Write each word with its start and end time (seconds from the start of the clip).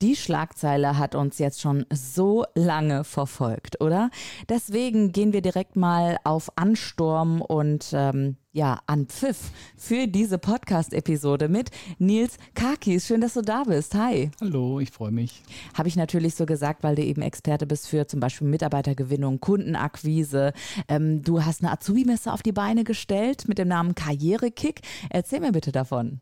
Die 0.00 0.14
Schlagzeile 0.14 0.96
hat 0.96 1.16
uns 1.16 1.40
jetzt 1.40 1.60
schon 1.60 1.84
so 1.92 2.44
lange 2.54 3.02
verfolgt, 3.02 3.80
oder? 3.80 4.10
Deswegen 4.48 5.10
gehen 5.10 5.32
wir 5.32 5.42
direkt 5.42 5.74
mal 5.74 6.18
auf 6.22 6.56
Ansturm 6.56 7.40
und 7.40 7.90
ähm, 7.92 8.36
ja, 8.52 8.78
an 8.86 9.06
Pfiff 9.06 9.50
für 9.76 10.06
diese 10.06 10.38
Podcast-Episode 10.38 11.48
mit 11.48 11.72
Nils 11.98 12.36
Kakis. 12.54 13.08
Schön, 13.08 13.20
dass 13.20 13.34
du 13.34 13.42
da 13.42 13.64
bist. 13.64 13.96
Hi. 13.96 14.30
Hallo, 14.40 14.78
ich 14.78 14.92
freue 14.92 15.10
mich. 15.10 15.42
Habe 15.74 15.88
ich 15.88 15.96
natürlich 15.96 16.36
so 16.36 16.46
gesagt, 16.46 16.84
weil 16.84 16.94
du 16.94 17.02
eben 17.02 17.22
Experte 17.22 17.66
bist 17.66 17.88
für 17.88 18.06
zum 18.06 18.20
Beispiel 18.20 18.46
Mitarbeitergewinnung, 18.46 19.40
Kundenakquise. 19.40 20.52
Ähm, 20.86 21.24
du 21.24 21.44
hast 21.44 21.60
eine 21.60 21.72
Azubi-Messe 21.72 22.32
auf 22.32 22.44
die 22.44 22.52
Beine 22.52 22.84
gestellt 22.84 23.48
mit 23.48 23.58
dem 23.58 23.66
Namen 23.66 23.96
Karrierekick. 23.96 24.82
Erzähl 25.10 25.40
mir 25.40 25.50
bitte 25.50 25.72
davon. 25.72 26.20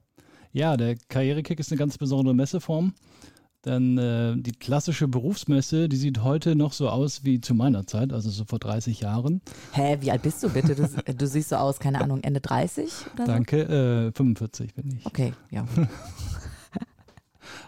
Ja, 0.53 0.79
der 0.79 0.97
Karrierekick 1.11 1.61
ist 1.61 1.71
eine 1.71 1.79
ganz 1.79 1.99
besondere 1.99 2.35
Messeform. 2.35 2.95
Denn 3.67 3.99
äh, 3.99 4.37
die 4.37 4.53
klassische 4.53 5.09
Berufsmesse, 5.09 5.89
die 5.89 5.97
sieht 5.97 6.23
heute 6.23 6.55
noch 6.55 6.73
so 6.73 6.89
aus 6.89 7.25
wie 7.25 7.41
zu 7.41 7.53
meiner 7.53 7.87
Zeit, 7.87 8.13
also 8.13 8.31
so 8.31 8.45
vor 8.45 8.61
30 8.61 9.01
Jahren. 9.01 9.41
Hä, 9.73 9.99
wie 10.01 10.13
alt 10.13 10.23
bist 10.23 10.43
du 10.43 10.49
bitte? 10.49 10.77
Du, 10.77 11.15
du 11.15 11.27
siehst 11.27 11.49
so 11.49 11.57
aus, 11.57 11.81
keine 11.81 12.01
Ahnung, 12.01 12.21
Ende 12.23 12.41
30 12.41 12.89
oder 13.15 13.25
Danke, 13.25 13.63
äh, 13.63 14.13
45 14.13 14.75
bin 14.75 14.93
ich. 14.97 15.05
Okay, 15.05 15.33
ja. 15.51 15.67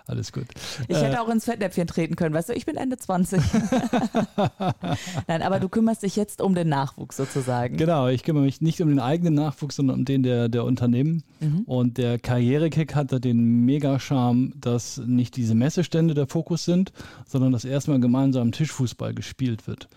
Alles 0.08 0.32
gut. 0.32 0.46
Ich 0.88 0.96
hätte 0.96 1.16
äh, 1.16 1.18
auch 1.18 1.28
ins 1.28 1.44
Fettnäpfchen 1.44 1.86
treten 1.86 2.16
können, 2.16 2.34
weißt 2.34 2.48
du, 2.48 2.54
ich 2.54 2.64
bin 2.64 2.76
Ende 2.76 2.96
20. 2.96 3.42
Nein, 5.28 5.42
aber 5.42 5.60
du 5.60 5.68
kümmerst 5.68 6.02
dich 6.02 6.16
jetzt 6.16 6.40
um 6.40 6.54
den 6.54 6.70
Nachwuchs 6.70 7.18
sozusagen. 7.18 7.76
Genau, 7.76 8.08
ich 8.08 8.22
kümmere 8.22 8.44
mich 8.44 8.62
nicht 8.62 8.80
um 8.80 8.88
den 8.88 9.00
eigenen 9.00 9.34
Nachwuchs, 9.34 9.76
sondern 9.76 9.98
um 9.98 10.04
den 10.06 10.22
der, 10.22 10.48
der 10.48 10.64
Unternehmen. 10.64 11.24
Mhm. 11.40 11.60
Und 11.66 11.98
der 11.98 12.18
Karrierekick 12.18 12.94
hat 12.94 13.12
da 13.12 13.18
den 13.18 13.66
Mega-Charme, 13.66 14.54
dass 14.58 14.96
nicht 14.96 15.36
diese 15.36 15.54
Messestände 15.54 16.14
der 16.14 16.26
Fokus 16.26 16.64
sind, 16.64 16.90
sondern 17.26 17.52
dass 17.52 17.66
erstmal 17.66 18.00
gemeinsam 18.00 18.50
Tischfußball 18.50 19.12
gespielt 19.12 19.66
wird. 19.66 19.90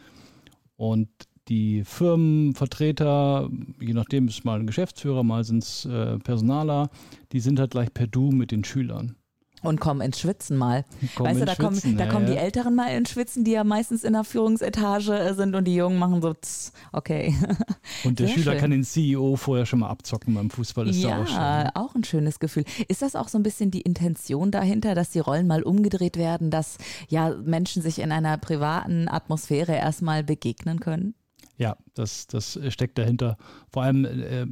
Und 0.75 1.07
die 1.47 1.85
Firmenvertreter, 1.85 3.49
je 3.79 3.93
nachdem 3.93 4.27
ist 4.27 4.43
mal 4.43 4.59
ein 4.59 4.67
Geschäftsführer, 4.67 5.23
mal 5.23 5.45
sind 5.45 5.63
es 5.63 5.85
äh, 5.85 6.19
Personaler, 6.19 6.89
die 7.31 7.39
sind 7.39 7.61
halt 7.61 7.71
gleich 7.71 7.93
per 7.93 8.07
Du 8.07 8.31
mit 8.31 8.51
den 8.51 8.65
Schülern 8.65 9.15
und 9.61 9.79
kommen 9.79 10.01
ins 10.01 10.19
Schwitzen 10.19 10.57
mal. 10.57 10.85
Komm 11.15 11.27
weißt 11.27 11.41
du, 11.41 11.45
da 11.45 11.55
kommen, 11.55 11.97
da 11.97 12.07
kommen 12.07 12.27
ja, 12.27 12.33
die 12.33 12.37
Älteren 12.39 12.75
mal 12.75 12.87
ins 12.95 13.11
Schwitzen, 13.11 13.43
die 13.43 13.51
ja 13.51 13.63
meistens 13.63 14.03
in 14.03 14.13
der 14.13 14.23
Führungsetage 14.23 15.33
sind 15.35 15.55
und 15.55 15.65
die 15.65 15.75
Jungen 15.75 15.99
machen 15.99 16.21
so, 16.21 16.33
tss, 16.33 16.73
okay. 16.91 17.35
Und 18.03 18.19
der 18.19 18.27
Sehr 18.27 18.35
Schüler 18.35 18.51
schön. 18.53 18.61
kann 18.61 18.71
den 18.71 18.83
CEO 18.83 19.35
vorher 19.35 19.65
schon 19.65 19.79
mal 19.79 19.89
abzocken 19.89 20.33
beim 20.33 20.49
Fußball. 20.49 20.87
Ist 20.89 20.97
ja, 20.97 21.21
auch, 21.21 21.27
schön. 21.27 21.71
auch 21.75 21.95
ein 21.95 22.03
schönes 22.03 22.39
Gefühl. 22.39 22.63
Ist 22.87 23.01
das 23.01 23.15
auch 23.15 23.27
so 23.27 23.37
ein 23.37 23.43
bisschen 23.43 23.69
die 23.69 23.81
Intention 23.81 24.49
dahinter, 24.51 24.95
dass 24.95 25.11
die 25.11 25.19
Rollen 25.19 25.45
mal 25.45 25.61
umgedreht 25.63 26.17
werden, 26.17 26.49
dass 26.49 26.77
ja 27.09 27.35
Menschen 27.43 27.81
sich 27.81 27.99
in 27.99 28.11
einer 28.11 28.37
privaten 28.37 29.07
Atmosphäre 29.07 29.73
erstmal 29.73 30.23
begegnen 30.23 30.79
können? 30.79 31.13
Ja, 31.61 31.77
das, 31.93 32.25
das 32.25 32.59
steckt 32.69 32.97
dahinter. 32.97 33.37
Vor 33.71 33.83
allem 33.83 34.03
äh, 34.05 34.47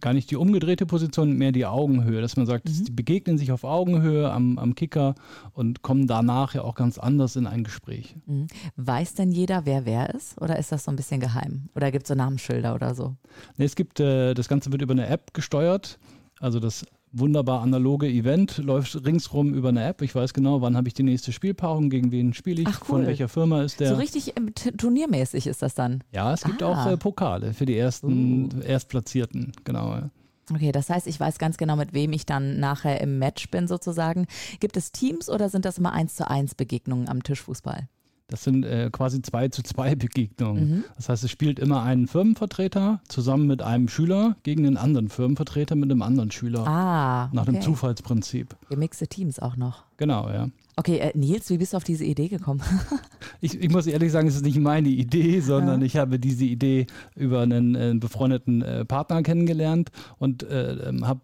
gar 0.00 0.14
nicht 0.14 0.30
die 0.30 0.36
umgedrehte 0.36 0.86
Position, 0.86 1.36
mehr 1.36 1.52
die 1.52 1.66
Augenhöhe, 1.66 2.22
dass 2.22 2.38
man 2.38 2.46
sagt, 2.46 2.66
mhm. 2.66 2.84
die 2.86 2.92
begegnen 2.92 3.36
sich 3.36 3.52
auf 3.52 3.64
Augenhöhe 3.64 4.32
am, 4.32 4.58
am 4.58 4.74
Kicker 4.74 5.14
und 5.52 5.82
kommen 5.82 6.06
danach 6.06 6.54
ja 6.54 6.62
auch 6.62 6.74
ganz 6.74 6.96
anders 6.96 7.36
in 7.36 7.46
ein 7.46 7.64
Gespräch. 7.64 8.16
Mhm. 8.24 8.46
Weiß 8.76 9.12
denn 9.12 9.30
jeder, 9.30 9.66
wer 9.66 9.84
wer 9.84 10.14
ist? 10.14 10.40
Oder 10.40 10.58
ist 10.58 10.72
das 10.72 10.84
so 10.84 10.90
ein 10.90 10.96
bisschen 10.96 11.20
geheim? 11.20 11.68
Oder 11.74 11.90
gibt 11.92 12.04
es 12.04 12.08
so 12.08 12.14
Namensschilder 12.14 12.74
oder 12.74 12.94
so? 12.94 13.14
Nee, 13.58 13.66
es 13.66 13.76
gibt, 13.76 14.00
äh, 14.00 14.32
das 14.32 14.48
Ganze 14.48 14.72
wird 14.72 14.80
über 14.80 14.92
eine 14.92 15.06
App 15.06 15.34
gesteuert. 15.34 15.98
Also 16.40 16.60
das 16.60 16.86
wunderbar 17.14 17.62
analoge 17.62 18.08
Event, 18.08 18.58
läuft 18.58 19.04
ringsrum 19.06 19.54
über 19.54 19.70
eine 19.70 19.84
App. 19.84 20.02
Ich 20.02 20.14
weiß 20.14 20.34
genau, 20.34 20.60
wann 20.60 20.76
habe 20.76 20.88
ich 20.88 20.94
die 20.94 21.02
nächste 21.02 21.32
Spielpaarung, 21.32 21.90
gegen 21.90 22.12
wen 22.12 22.34
spiele 22.34 22.62
ich, 22.62 22.68
Ach, 22.68 22.80
cool. 22.82 22.86
von 22.86 23.06
welcher 23.06 23.28
Firma 23.28 23.62
ist 23.62 23.80
der. 23.80 23.90
So 23.90 23.96
richtig 23.96 24.34
ähm, 24.36 24.52
turniermäßig 24.54 25.46
ist 25.46 25.62
das 25.62 25.74
dann. 25.74 26.02
Ja, 26.12 26.32
es 26.32 26.42
gibt 26.42 26.62
ah. 26.62 26.68
auch 26.68 26.86
äh, 26.86 26.96
Pokale 26.96 27.54
für 27.54 27.66
die 27.66 27.76
ersten 27.76 28.50
uh. 28.52 28.60
Erstplatzierten, 28.60 29.52
genau. 29.64 29.94
Ja. 29.94 30.10
Okay, 30.52 30.72
das 30.72 30.90
heißt, 30.90 31.06
ich 31.06 31.18
weiß 31.18 31.38
ganz 31.38 31.56
genau, 31.56 31.76
mit 31.76 31.94
wem 31.94 32.12
ich 32.12 32.26
dann 32.26 32.60
nachher 32.60 33.00
im 33.00 33.18
Match 33.18 33.50
bin 33.50 33.66
sozusagen. 33.66 34.26
Gibt 34.60 34.76
es 34.76 34.92
Teams 34.92 35.30
oder 35.30 35.48
sind 35.48 35.64
das 35.64 35.78
immer 35.78 35.92
eins 35.92 36.16
zu 36.16 36.28
eins 36.28 36.54
Begegnungen 36.54 37.08
am 37.08 37.22
Tischfußball? 37.22 37.88
Das 38.28 38.42
sind 38.42 38.64
äh, 38.64 38.88
quasi 38.90 39.20
zwei 39.22 39.48
zu 39.48 39.62
zwei 39.62 39.94
Begegnungen. 39.96 40.68
Mhm. 40.68 40.84
Das 40.96 41.08
heißt, 41.08 41.24
es 41.24 41.30
spielt 41.30 41.58
immer 41.58 41.82
einen 41.82 42.06
Firmenvertreter 42.06 43.00
zusammen 43.08 43.46
mit 43.46 43.62
einem 43.62 43.88
Schüler 43.88 44.36
gegen 44.42 44.66
einen 44.66 44.76
anderen 44.76 45.08
Firmenvertreter 45.08 45.74
mit 45.74 45.90
einem 45.90 46.02
anderen 46.02 46.30
Schüler. 46.30 46.66
Ah, 46.66 47.28
nach 47.32 47.44
dem 47.44 47.60
Zufallsprinzip. 47.60 48.56
Gemixte 48.70 49.06
Teams 49.06 49.38
auch 49.38 49.56
noch. 49.56 49.84
Genau, 49.98 50.28
ja. 50.30 50.48
Okay, 50.76 50.98
äh, 50.98 51.16
Nils, 51.16 51.50
wie 51.50 51.58
bist 51.58 51.72
du 51.72 51.76
auf 51.76 51.84
diese 51.84 52.04
Idee 52.04 52.28
gekommen? 52.28 52.60
ich, 53.40 53.60
ich, 53.60 53.70
muss 53.70 53.86
ehrlich 53.86 54.10
sagen, 54.10 54.26
es 54.26 54.36
ist 54.36 54.44
nicht 54.44 54.58
meine 54.58 54.88
Idee, 54.88 55.40
sondern 55.40 55.80
ja. 55.80 55.86
ich 55.86 55.96
habe 55.96 56.18
diese 56.18 56.44
Idee 56.44 56.86
über 57.14 57.42
einen, 57.42 57.76
einen 57.76 58.00
befreundeten 58.00 58.62
äh, 58.62 58.84
Partner 58.84 59.22
kennengelernt 59.22 59.90
und 60.18 60.42
äh, 60.42 60.88
ähm, 60.88 61.06
habe 61.06 61.20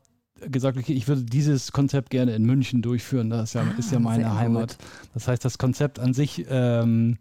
gesagt, 0.49 0.79
okay, 0.79 0.93
ich 0.93 1.09
würde 1.09 1.25
dieses 1.25 1.73
Konzept 1.73 2.11
gerne 2.11 2.35
in 2.35 2.45
München 2.45 2.83
durchführen. 2.83 3.31
Das 3.31 3.51
ist 3.51 3.55
ja, 3.55 3.63
ah, 3.63 3.79
ist 3.79 3.93
ja 3.93 3.99
meine 3.99 4.35
Heimat. 4.37 4.79
Gut. 4.79 4.87
Das 5.15 5.29
heißt, 5.29 5.45
das 5.45 5.59
Konzept 5.59 5.99
an 5.99 6.15
sich 6.15 6.47
ähm, 6.49 7.19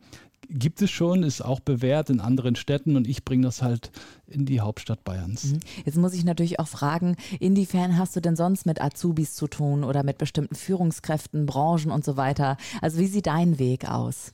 gibt 0.50 0.82
es 0.82 0.90
schon, 0.90 1.24
ist 1.24 1.42
auch 1.42 1.60
bewährt 1.60 2.10
in 2.10 2.20
anderen 2.20 2.56
Städten 2.56 2.96
und 2.96 3.08
ich 3.08 3.24
bringe 3.24 3.44
das 3.44 3.62
halt 3.62 3.92
in 4.28 4.46
die 4.46 4.62
Hauptstadt 4.62 5.04
Bayerns. 5.04 5.46
Mhm. 5.46 5.60
Jetzt 5.86 5.98
muss 5.98 6.14
ich 6.14 6.26
natürlich 6.26 6.60
auch 6.60 6.68
fragen, 6.68 7.16
inwiefern 7.40 7.98
hast 7.98 8.16
du 8.16 8.20
denn 8.20 8.36
sonst 8.36 8.66
mit 8.66 8.82
Azubis 8.82 9.36
zu 9.36 9.48
tun 9.48 9.84
oder 9.84 10.04
mit 10.04 10.18
bestimmten 10.18 10.56
Führungskräften, 10.56 11.46
Branchen 11.46 11.92
und 11.92 12.04
so 12.04 12.18
weiter? 12.18 12.58
Also 12.82 13.00
wie 13.00 13.08
sieht 13.08 13.28
dein 13.28 13.60
Weg 13.60 13.88
aus? 13.88 14.32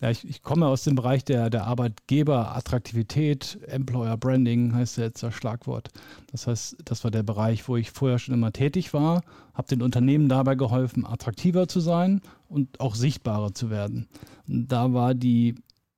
Ja, 0.00 0.10
ich, 0.10 0.28
ich 0.28 0.42
komme 0.42 0.66
aus 0.66 0.84
dem 0.84 0.94
Bereich 0.94 1.24
der, 1.24 1.50
der 1.50 1.66
Arbeitgeberattraktivität, 1.66 3.58
Employer 3.66 4.16
Branding 4.16 4.72
heißt 4.72 4.96
jetzt 4.98 5.22
das 5.24 5.34
Schlagwort. 5.34 5.88
Das 6.30 6.46
heißt, 6.46 6.76
das 6.84 7.02
war 7.02 7.10
der 7.10 7.24
Bereich, 7.24 7.66
wo 7.68 7.76
ich 7.76 7.90
vorher 7.90 8.20
schon 8.20 8.34
immer 8.34 8.52
tätig 8.52 8.92
war, 8.94 9.22
habe 9.54 9.68
den 9.68 9.82
Unternehmen 9.82 10.28
dabei 10.28 10.54
geholfen, 10.54 11.04
attraktiver 11.04 11.66
zu 11.66 11.80
sein 11.80 12.20
und 12.48 12.78
auch 12.78 12.94
sichtbarer 12.94 13.54
zu 13.54 13.70
werden. 13.70 14.08
Und 14.46 14.68
da 14.68 14.92
war 14.92 15.14
die, 15.14 15.56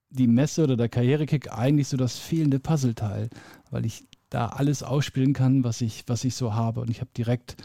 die 0.09 0.28
Messe 0.28 0.65
oder 0.65 0.77
der 0.78 0.89
Karrierekick 0.89 1.53
eigentlich 1.53 1.89
so 1.89 1.99
das 1.99 2.19
fehlende 2.19 2.59
Puzzleteil, 2.59 3.28
weil 3.71 3.84
ich 3.84 4.06
da 4.31 4.47
alles 4.47 4.83
ausspielen 4.83 5.34
kann, 5.34 5.62
was 5.62 5.83
ich, 5.83 6.05
was 6.06 6.25
ich 6.25 6.34
so 6.34 6.55
habe. 6.55 6.81
Und 6.81 6.89
ich 6.89 7.00
habe 7.00 7.10
direkt 7.15 7.56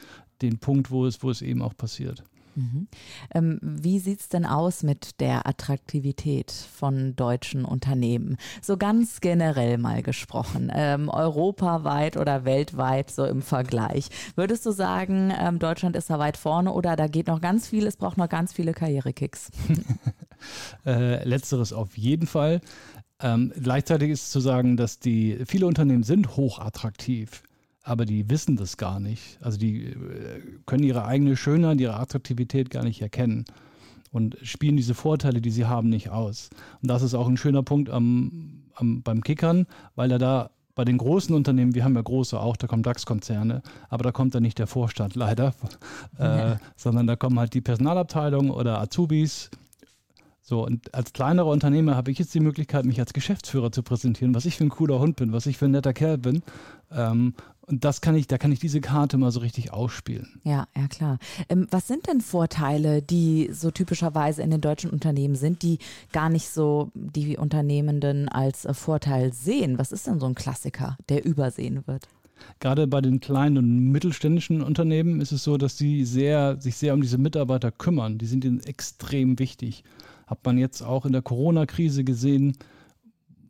den 0.42 0.60
Punkt, 0.60 0.92
wo 0.92 1.06
es, 1.06 1.24
wo 1.24 1.30
es 1.30 1.42
eben 1.42 1.62
auch 1.62 1.78
passiert. 1.78 2.24
Mhm. 2.56 2.88
Ähm, 3.34 3.60
wie 3.62 4.00
sieht 4.00 4.22
es 4.22 4.30
denn 4.30 4.46
aus 4.46 4.84
mit 4.84 5.20
der 5.20 5.48
Attraktivität 5.48 6.52
von 6.52 7.16
deutschen 7.16 7.66
Unternehmen? 7.66 8.38
So 8.62 8.78
ganz 8.78 9.22
generell 9.22 9.78
mal 9.78 10.02
gesprochen, 10.02 10.72
ähm, 10.74 11.10
europaweit 11.10 12.18
oder 12.18 12.46
weltweit 12.46 13.12
so 13.12 13.26
im 13.26 13.42
Vergleich. 13.42 14.10
Würdest 14.36 14.66
du 14.66 14.72
sagen, 14.72 15.34
ähm, 15.38 15.60
Deutschland 15.60 15.96
ist 15.96 16.10
da 16.10 16.20
weit 16.20 16.38
vorne 16.38 16.72
oder 16.72 16.96
da 16.96 17.08
geht 17.08 17.28
noch 17.28 17.42
ganz 17.42 17.68
viel, 17.68 17.86
es 17.86 17.98
braucht 17.98 18.18
noch 18.18 18.30
ganz 18.30 18.54
viele 18.54 18.74
Karrierekicks? 18.74 19.52
äh, 20.86 21.24
letzteres 21.24 21.74
auf 21.74 21.98
jeden 21.98 22.28
Fall. 22.28 22.62
Ähm, 23.22 23.54
gleichzeitig 23.62 24.12
ist 24.12 24.32
zu 24.32 24.40
sagen, 24.40 24.78
dass 24.78 25.00
die 25.00 25.40
viele 25.46 25.68
Unternehmen 25.68 26.04
sind 26.04 26.36
hochattraktiv 26.36 27.44
aber 27.86 28.06
die 28.06 28.30
wissen 28.30 28.58
das 28.58 28.78
gar 28.78 29.00
nicht. 29.00 29.38
Also 29.42 29.58
die 29.58 29.86
äh, 29.86 30.42
können 30.66 30.84
ihre 30.84 31.06
eigene 31.06 31.38
Schönheit, 31.38 31.80
ihre 31.80 31.98
Attraktivität 31.98 32.70
gar 32.70 32.84
nicht 32.84 33.02
erkennen 33.02 33.46
und 34.12 34.38
spielen 34.42 34.76
diese 34.76 34.96
Vorteile, 34.96 35.40
die 35.40 35.52
sie 35.52 35.66
haben, 35.66 35.90
nicht 35.90 36.10
aus. 36.10 36.50
Und 36.82 36.90
das 36.90 37.04
ist 37.04 37.14
auch 37.14 37.28
ein 37.28 37.38
schöner 37.38 37.64
Punkt 37.64 37.90
am, 37.90 38.64
am, 38.74 39.04
beim 39.04 39.22
Kickern, 39.22 39.68
weil 39.96 40.12
er 40.12 40.18
da 40.18 40.50
bei 40.74 40.84
den 40.84 40.98
großen 40.98 41.34
Unternehmen, 41.34 41.76
wir 41.76 41.86
haben 41.86 41.96
ja 41.96 42.02
große 42.02 42.40
auch, 42.40 42.58
da 42.58 42.68
kommen 42.68 42.84
DAX-Konzerne, 42.84 43.62
aber 43.88 44.04
da 44.04 44.12
kommt 44.12 44.36
dann 44.36 44.44
nicht 44.44 44.58
der 44.58 44.68
Vorstand 44.68 45.16
leider, 45.16 45.54
äh, 46.20 46.24
ja. 46.24 46.60
sondern 46.76 47.08
da 47.08 47.16
kommen 47.16 47.40
halt 47.40 47.54
die 47.54 47.62
Personalabteilung 47.62 48.50
oder 48.50 48.82
Azubis, 48.82 49.52
So, 50.48 50.64
und 50.64 50.94
als 50.94 51.12
kleinerer 51.12 51.48
Unternehmer 51.48 51.96
habe 51.96 52.12
ich 52.12 52.20
jetzt 52.20 52.36
die 52.36 52.40
Möglichkeit, 52.40 52.86
mich 52.86 53.00
als 53.00 53.14
Geschäftsführer 53.14 53.72
zu 53.72 53.82
präsentieren, 53.82 54.36
was 54.36 54.46
ich 54.46 54.58
für 54.58 54.64
ein 54.64 54.70
cooler 54.70 55.00
Hund 55.00 55.16
bin, 55.16 55.34
was 55.34 55.48
ich 55.48 55.58
für 55.58 55.66
ein 55.66 55.72
netter 55.72 55.92
Kerl 55.92 56.20
bin. 56.20 56.44
Ähm, 56.92 57.34
und 57.62 57.84
das 57.84 58.00
kann 58.00 58.14
ich, 58.14 58.28
da 58.28 58.38
kann 58.38 58.52
ich 58.52 58.60
diese 58.60 58.80
Karte 58.80 59.18
mal 59.18 59.32
so 59.32 59.40
richtig 59.40 59.74
ausspielen. 59.74 60.40
Ja, 60.44 60.68
ja 60.78 60.88
klar. 60.88 61.18
Ähm, 61.50 61.66
was 61.72 61.88
sind 61.88 62.08
denn 62.08 62.22
Vorteile, 62.22 63.02
die 63.02 63.50
so 63.52 63.72
typischerweise 63.72 64.44
in 64.44 64.52
den 64.52 64.62
deutschen 64.62 64.92
Unternehmen 64.92 65.34
sind, 65.34 65.64
die 65.64 65.80
gar 66.12 66.30
nicht 66.30 66.48
so 66.48 66.92
die 66.94 67.38
Unternehmenden 67.38 68.30
als 68.30 68.66
äh, 68.66 68.76
Vorteil 68.76 69.34
sehen? 69.34 69.80
Was 69.80 69.92
ist 69.92 70.06
denn 70.06 70.20
so 70.20 70.28
ein 70.28 70.36
Klassiker, 70.36 70.96
der 71.10 71.26
übersehen 71.26 71.88
wird? 71.88 72.08
Gerade 72.60 72.86
bei 72.86 73.02
den 73.02 73.20
kleinen 73.20 73.58
und 73.58 73.92
mittelständischen 73.92 74.62
Unternehmen 74.62 75.22
ist 75.22 75.32
es 75.32 75.44
so, 75.44 75.58
dass 75.58 75.76
sie 75.76 76.06
sehr, 76.06 76.62
sich 76.62 76.76
sehr 76.76 76.94
um 76.94 77.02
diese 77.02 77.18
Mitarbeiter 77.18 77.72
kümmern. 77.72 78.20
Die 78.20 78.28
sind 78.28 78.46
ihnen 78.46 78.60
extrem 78.60 79.40
wichtig. 79.40 79.84
Hat 80.28 80.44
man 80.46 80.58
jetzt 80.58 80.82
auch 80.82 81.06
in 81.06 81.12
der 81.14 81.22
Corona-Krise 81.22 82.04
gesehen, 82.04 82.58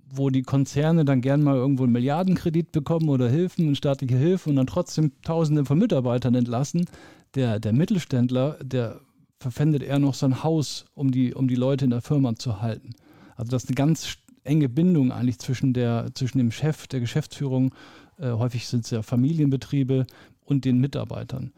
wo 0.09 0.29
die 0.29 0.43
Konzerne 0.43 1.05
dann 1.05 1.21
gern 1.21 1.43
mal 1.43 1.55
irgendwo 1.55 1.83
einen 1.83 1.93
Milliardenkredit 1.93 2.71
bekommen 2.71 3.09
oder 3.09 3.29
Hilfen, 3.29 3.75
staatliche 3.75 4.17
Hilfe 4.17 4.49
und 4.49 4.55
dann 4.55 4.67
trotzdem 4.67 5.11
Tausende 5.23 5.65
von 5.65 5.77
Mitarbeitern 5.77 6.35
entlassen. 6.35 6.85
Der, 7.35 7.59
der 7.59 7.73
Mittelständler, 7.73 8.57
der 8.63 9.01
verpfändet 9.39 9.83
eher 9.83 9.99
noch 9.99 10.13
sein 10.13 10.43
Haus, 10.43 10.85
um 10.93 11.11
die, 11.11 11.33
um 11.33 11.47
die 11.47 11.55
Leute 11.55 11.85
in 11.85 11.91
der 11.91 12.01
Firma 12.01 12.35
zu 12.35 12.61
halten. 12.61 12.91
Also 13.35 13.51
das 13.51 13.63
ist 13.63 13.69
eine 13.69 13.75
ganz 13.75 14.17
enge 14.43 14.69
Bindung 14.69 15.11
eigentlich 15.11 15.39
zwischen, 15.39 15.73
der, 15.73 16.11
zwischen 16.13 16.37
dem 16.37 16.51
Chef, 16.51 16.87
der 16.87 16.99
Geschäftsführung, 16.99 17.73
äh, 18.17 18.31
häufig 18.31 18.67
sind 18.67 18.85
es 18.85 18.91
ja 18.91 19.01
Familienbetriebe 19.01 20.05
und 20.45 20.65
den 20.65 20.79
Mitarbeitern 20.79 21.51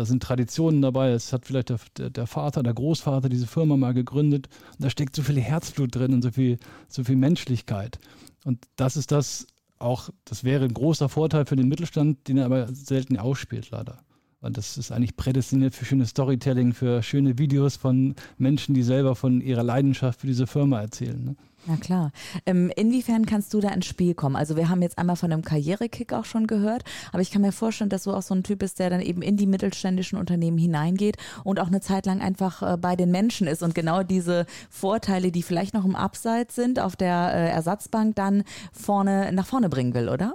da 0.00 0.06
sind 0.06 0.22
Traditionen 0.22 0.80
dabei. 0.80 1.10
Es 1.10 1.34
hat 1.34 1.44
vielleicht 1.44 1.68
der, 1.68 2.08
der, 2.08 2.26
Vater, 2.26 2.62
der 2.62 2.72
Großvater 2.72 3.28
diese 3.28 3.46
Firma 3.46 3.76
mal 3.76 3.92
gegründet. 3.92 4.48
Und 4.72 4.84
da 4.84 4.88
steckt 4.88 5.14
so 5.14 5.22
viel 5.22 5.38
Herzblut 5.38 5.94
drin 5.94 6.14
und 6.14 6.22
so 6.22 6.30
viel, 6.30 6.58
so 6.88 7.04
viel 7.04 7.16
Menschlichkeit. 7.16 7.98
Und 8.46 8.66
das 8.76 8.96
ist 8.96 9.12
das 9.12 9.46
auch, 9.78 10.08
das 10.24 10.42
wäre 10.42 10.64
ein 10.64 10.72
großer 10.72 11.10
Vorteil 11.10 11.44
für 11.44 11.56
den 11.56 11.68
Mittelstand, 11.68 12.28
den 12.28 12.38
er 12.38 12.46
aber 12.46 12.68
selten 12.72 13.18
ausspielt, 13.18 13.70
leider. 13.70 13.98
Weil 14.40 14.52
das 14.52 14.78
ist 14.78 14.90
eigentlich 14.90 15.16
prädestiniert 15.16 15.74
für 15.74 15.84
schönes 15.84 16.10
Storytelling, 16.10 16.72
für 16.72 17.02
schöne 17.02 17.36
Videos 17.36 17.76
von 17.76 18.14
Menschen, 18.38 18.74
die 18.74 18.82
selber 18.82 19.14
von 19.14 19.42
ihrer 19.42 19.62
Leidenschaft 19.62 20.22
für 20.22 20.26
diese 20.26 20.46
Firma 20.46 20.80
erzählen. 20.80 21.22
Ne? 21.22 21.36
Ja 21.66 21.76
klar. 21.76 22.10
Ähm, 22.46 22.72
inwiefern 22.74 23.26
kannst 23.26 23.52
du 23.52 23.60
da 23.60 23.68
ins 23.68 23.84
Spiel 23.84 24.14
kommen? 24.14 24.34
Also 24.34 24.56
wir 24.56 24.70
haben 24.70 24.80
jetzt 24.80 24.96
einmal 24.98 25.16
von 25.16 25.30
einem 25.30 25.42
Karrierekick 25.42 26.12
auch 26.12 26.24
schon 26.24 26.46
gehört, 26.46 26.84
aber 27.12 27.20
ich 27.20 27.30
kann 27.30 27.42
mir 27.42 27.52
vorstellen, 27.52 27.90
dass 27.90 28.04
du 28.04 28.12
auch 28.12 28.22
so 28.22 28.34
ein 28.34 28.42
Typ 28.42 28.60
bist, 28.60 28.78
der 28.78 28.88
dann 28.88 29.00
eben 29.00 29.20
in 29.20 29.36
die 29.36 29.46
mittelständischen 29.46 30.18
Unternehmen 30.18 30.56
hineingeht 30.56 31.16
und 31.44 31.60
auch 31.60 31.66
eine 31.66 31.80
Zeit 31.80 32.06
lang 32.06 32.22
einfach 32.22 32.62
äh, 32.62 32.76
bei 32.78 32.96
den 32.96 33.10
Menschen 33.10 33.46
ist 33.46 33.62
und 33.62 33.74
genau 33.74 34.02
diese 34.02 34.46
Vorteile, 34.70 35.32
die 35.32 35.42
vielleicht 35.42 35.74
noch 35.74 35.84
im 35.84 35.96
Abseits 35.96 36.54
sind, 36.54 36.80
auf 36.80 36.96
der 36.96 37.32
äh, 37.34 37.50
Ersatzbank 37.50 38.16
dann 38.16 38.44
vorne 38.72 39.30
nach 39.32 39.46
vorne 39.46 39.68
bringen 39.68 39.92
will, 39.92 40.08
oder? 40.08 40.34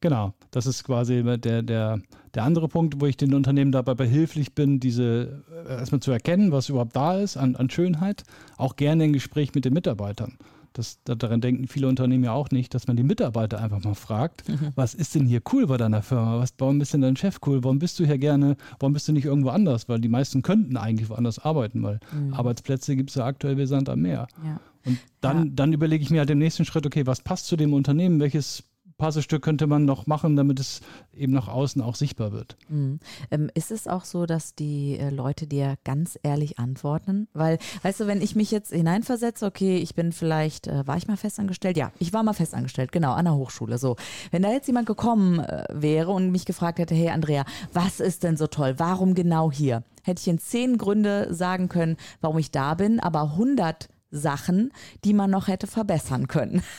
Genau, 0.00 0.34
das 0.50 0.66
ist 0.66 0.84
quasi 0.84 1.22
der, 1.24 1.62
der, 1.62 2.00
der 2.34 2.42
andere 2.42 2.68
Punkt, 2.68 3.00
wo 3.00 3.06
ich 3.06 3.16
den 3.16 3.34
Unternehmen 3.34 3.72
dabei 3.72 3.94
behilflich 3.94 4.54
bin, 4.54 4.78
diese 4.78 5.42
äh, 5.66 5.78
erstmal 5.78 6.00
zu 6.00 6.10
erkennen, 6.10 6.52
was 6.52 6.68
überhaupt 6.68 6.94
da 6.94 7.18
ist 7.18 7.36
an, 7.36 7.56
an 7.56 7.70
Schönheit, 7.70 8.24
auch 8.58 8.76
gerne 8.76 9.04
im 9.04 9.12
Gespräch 9.12 9.54
mit 9.54 9.64
den 9.64 9.72
Mitarbeitern. 9.72 10.36
Das, 10.78 10.98
daran 11.04 11.40
denken 11.40 11.68
viele 11.68 11.88
Unternehmen 11.88 12.24
ja 12.24 12.32
auch 12.32 12.50
nicht, 12.50 12.74
dass 12.74 12.86
man 12.86 12.96
die 12.96 13.02
Mitarbeiter 13.02 13.60
einfach 13.60 13.82
mal 13.82 13.94
fragt, 13.94 14.46
mhm. 14.48 14.72
was 14.74 14.92
ist 14.92 15.14
denn 15.14 15.24
hier 15.24 15.40
cool 15.52 15.66
bei 15.66 15.78
deiner 15.78 16.02
Firma? 16.02 16.38
Was, 16.38 16.52
warum 16.58 16.80
ist 16.80 16.92
denn 16.92 17.00
dein 17.00 17.16
Chef 17.16 17.38
cool? 17.46 17.64
Warum 17.64 17.78
bist 17.78 17.98
du 17.98 18.04
hier 18.04 18.18
gerne? 18.18 18.56
Warum 18.78 18.92
bist 18.92 19.08
du 19.08 19.12
nicht 19.12 19.24
irgendwo 19.24 19.48
anders? 19.48 19.88
Weil 19.88 20.00
die 20.00 20.08
meisten 20.08 20.42
könnten 20.42 20.76
eigentlich 20.76 21.08
woanders 21.08 21.38
arbeiten, 21.38 21.82
weil 21.82 22.00
mhm. 22.12 22.34
Arbeitsplätze 22.34 22.94
gibt 22.94 23.10
es 23.10 23.16
ja 23.16 23.24
aktuell 23.24 23.56
wie 23.56 23.66
Sand 23.66 23.88
am 23.88 24.00
Meer. 24.00 24.26
Ja. 24.44 24.60
Und 24.84 24.98
dann, 25.20 25.46
ja. 25.46 25.52
dann 25.54 25.72
überlege 25.72 26.02
ich 26.02 26.10
mir 26.10 26.20
halt 26.20 26.30
im 26.30 26.38
nächsten 26.38 26.64
Schritt, 26.64 26.86
okay, 26.86 27.06
was 27.06 27.22
passt 27.22 27.46
zu 27.46 27.56
dem 27.56 27.72
Unternehmen? 27.72 28.20
Welches 28.20 28.62
Puzzlestück 28.98 29.42
könnte 29.42 29.66
man 29.66 29.84
noch 29.84 30.06
machen, 30.06 30.36
damit 30.36 30.58
es 30.58 30.80
eben 31.14 31.32
nach 31.32 31.48
außen 31.48 31.82
auch 31.82 31.94
sichtbar 31.94 32.32
wird. 32.32 32.56
Mhm. 32.68 32.98
Ähm, 33.30 33.50
ist 33.54 33.70
es 33.70 33.86
auch 33.86 34.04
so, 34.04 34.26
dass 34.26 34.54
die 34.54 34.98
äh, 34.98 35.10
Leute 35.10 35.46
dir 35.46 35.76
ganz 35.84 36.18
ehrlich 36.22 36.58
antworten? 36.58 37.28
Weil, 37.34 37.58
weißt 37.82 38.00
du, 38.00 38.06
wenn 38.06 38.22
ich 38.22 38.36
mich 38.36 38.50
jetzt 38.50 38.72
hineinversetze, 38.72 39.44
okay, 39.44 39.76
ich 39.76 39.94
bin 39.94 40.12
vielleicht, 40.12 40.66
äh, 40.66 40.86
war 40.86 40.96
ich 40.96 41.08
mal 41.08 41.16
festangestellt? 41.16 41.76
Ja, 41.76 41.92
ich 41.98 42.12
war 42.12 42.22
mal 42.22 42.32
festangestellt, 42.32 42.90
genau, 42.90 43.12
an 43.12 43.26
der 43.26 43.34
Hochschule. 43.34 43.76
So, 43.78 43.96
wenn 44.30 44.42
da 44.42 44.50
jetzt 44.50 44.66
jemand 44.66 44.86
gekommen 44.86 45.40
äh, 45.40 45.64
wäre 45.70 46.12
und 46.12 46.30
mich 46.30 46.46
gefragt 46.46 46.78
hätte, 46.78 46.94
hey 46.94 47.10
Andrea, 47.10 47.44
was 47.72 48.00
ist 48.00 48.22
denn 48.22 48.36
so 48.36 48.46
toll? 48.46 48.74
Warum 48.78 49.14
genau 49.14 49.52
hier? 49.52 49.82
Hätte 50.04 50.20
ich 50.20 50.28
in 50.28 50.38
zehn 50.38 50.78
Gründe 50.78 51.34
sagen 51.34 51.68
können, 51.68 51.96
warum 52.20 52.38
ich 52.38 52.50
da 52.50 52.74
bin, 52.74 53.00
aber 53.00 53.22
100 53.22 53.88
Sachen, 54.16 54.72
die 55.04 55.12
man 55.12 55.30
noch 55.30 55.48
hätte 55.48 55.66
verbessern 55.66 56.28
können. 56.28 56.62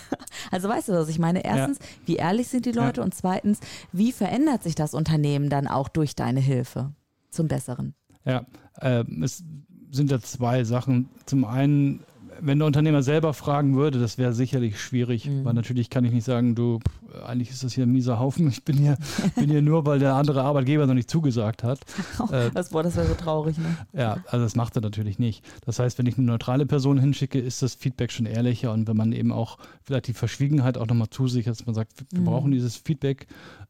Also 0.49 0.69
weißt 0.69 0.89
du, 0.89 0.93
was 0.93 1.09
ich 1.09 1.19
meine? 1.19 1.43
Erstens, 1.43 1.79
ja. 1.79 1.85
wie 2.05 2.15
ehrlich 2.15 2.47
sind 2.47 2.65
die 2.65 2.71
Leute 2.71 3.01
ja. 3.01 3.03
und 3.03 3.13
zweitens, 3.13 3.59
wie 3.91 4.13
verändert 4.13 4.63
sich 4.63 4.75
das 4.75 4.93
Unternehmen 4.93 5.49
dann 5.49 5.67
auch 5.67 5.89
durch 5.89 6.15
deine 6.15 6.39
Hilfe 6.39 6.93
zum 7.31 7.47
Besseren? 7.49 7.95
Ja, 8.23 8.45
äh, 8.79 9.03
es 9.21 9.43
sind 9.91 10.09
ja 10.09 10.21
zwei 10.21 10.63
Sachen. 10.63 11.09
Zum 11.25 11.43
einen 11.43 12.03
wenn 12.41 12.59
der 12.59 12.67
Unternehmer 12.67 13.03
selber 13.03 13.33
fragen 13.33 13.75
würde, 13.75 13.99
das 13.99 14.17
wäre 14.17 14.33
sicherlich 14.33 14.79
schwierig, 14.79 15.25
mhm. 15.25 15.45
weil 15.45 15.53
natürlich 15.53 15.89
kann 15.89 16.05
ich 16.05 16.11
nicht 16.11 16.23
sagen, 16.23 16.55
du, 16.55 16.79
eigentlich 17.25 17.49
ist 17.49 17.63
das 17.63 17.73
hier 17.73 17.85
ein 17.85 17.91
mieser 17.91 18.19
Haufen, 18.19 18.47
ich 18.47 18.63
bin 18.63 18.77
hier, 18.77 18.97
bin 19.35 19.49
hier 19.49 19.61
nur, 19.61 19.85
weil 19.85 19.99
der 19.99 20.15
andere 20.15 20.43
Arbeitgeber 20.43 20.87
noch 20.87 20.93
nicht 20.93 21.09
zugesagt 21.09 21.63
hat. 21.63 21.79
Äh, 22.31 22.49
das, 22.53 22.71
boah, 22.71 22.83
das 22.83 22.95
wäre 22.95 23.07
so 23.07 23.13
traurig, 23.13 23.57
ne? 23.57 23.77
Ja, 23.93 24.17
also 24.27 24.43
das 24.43 24.55
macht 24.55 24.75
er 24.75 24.81
natürlich 24.81 25.17
nicht. 25.17 25.45
Das 25.65 25.79
heißt, 25.79 25.97
wenn 25.97 26.07
ich 26.07 26.17
eine 26.17 26.25
neutrale 26.27 26.65
Person 26.65 26.99
hinschicke, 26.99 27.39
ist 27.39 27.61
das 27.61 27.75
Feedback 27.75 28.11
schon 28.11 28.25
ehrlicher 28.25 28.73
und 28.73 28.87
wenn 28.87 28.97
man 28.97 29.13
eben 29.13 29.31
auch 29.31 29.57
vielleicht 29.83 30.07
die 30.07 30.13
Verschwiegenheit 30.13 30.77
auch 30.77 30.87
nochmal 30.87 31.09
zusichert, 31.09 31.57
dass 31.57 31.65
man 31.65 31.75
sagt, 31.75 31.93
wir 32.11 32.19
mhm. 32.19 32.25
brauchen 32.25 32.51
dieses 32.51 32.75
Feedback 32.75 33.27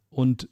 und 0.10 0.50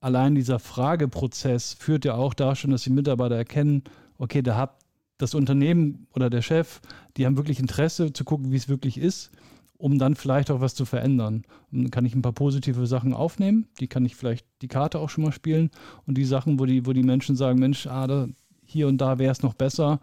allein 0.00 0.34
dieser 0.34 0.58
Frageprozess 0.58 1.74
führt 1.74 2.04
ja 2.04 2.14
auch 2.14 2.34
da 2.34 2.54
schon, 2.54 2.70
dass 2.70 2.82
die 2.82 2.90
Mitarbeiter 2.90 3.36
erkennen, 3.36 3.82
okay, 4.18 4.42
da 4.42 4.56
habt 4.56 4.83
das 5.18 5.34
Unternehmen 5.34 6.06
oder 6.14 6.30
der 6.30 6.42
Chef, 6.42 6.80
die 7.16 7.26
haben 7.26 7.36
wirklich 7.36 7.60
Interesse 7.60 8.12
zu 8.12 8.24
gucken, 8.24 8.50
wie 8.50 8.56
es 8.56 8.68
wirklich 8.68 8.98
ist, 8.98 9.30
um 9.76 9.98
dann 9.98 10.14
vielleicht 10.14 10.50
auch 10.50 10.60
was 10.60 10.74
zu 10.74 10.84
verändern. 10.84 11.44
Und 11.70 11.82
dann 11.82 11.90
kann 11.90 12.04
ich 12.04 12.14
ein 12.14 12.22
paar 12.22 12.32
positive 12.32 12.86
Sachen 12.86 13.14
aufnehmen, 13.14 13.68
die 13.80 13.86
kann 13.86 14.04
ich 14.04 14.16
vielleicht 14.16 14.46
die 14.62 14.68
Karte 14.68 14.98
auch 14.98 15.10
schon 15.10 15.24
mal 15.24 15.32
spielen 15.32 15.70
und 16.06 16.16
die 16.16 16.24
Sachen, 16.24 16.58
wo 16.58 16.66
die, 16.66 16.86
wo 16.86 16.92
die 16.92 17.02
Menschen 17.02 17.36
sagen, 17.36 17.58
Mensch, 17.58 17.86
ah, 17.86 18.06
da, 18.06 18.28
hier 18.64 18.88
und 18.88 18.98
da 18.98 19.18
wäre 19.18 19.32
es 19.32 19.42
noch 19.42 19.54
besser, 19.54 20.00